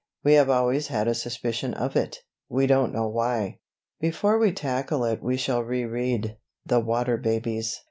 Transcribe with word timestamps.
We 0.23 0.33
have 0.33 0.49
always 0.49 0.87
had 0.87 1.07
a 1.07 1.13
suspicion 1.13 1.75
of 1.75 1.95
it, 1.95 2.17
we 2.49 2.65
don't 2.65 2.91
know 2.91 3.07
why. 3.07 3.59
Before 3.99 4.39
we 4.39 4.51
tackle 4.51 5.05
it 5.05 5.21
we 5.21 5.37
shall 5.37 5.61
re 5.63 5.85
read 5.85 6.37
"The 6.65 6.79
Water 6.79 7.17
Babies." 7.17 7.79